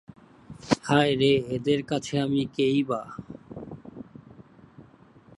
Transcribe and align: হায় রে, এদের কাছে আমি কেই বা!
হায় 0.83 1.13
রে, 1.15 1.31
এদের 1.55 1.79
কাছে 1.83 2.13
আমি 2.19 2.41
কেই 2.55 2.79
বা! 2.83 3.01